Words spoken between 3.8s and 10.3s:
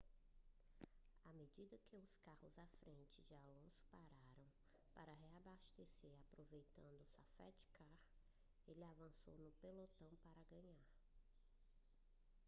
pararam para reabastecer aproveitando o safety car ele avançou no pelotão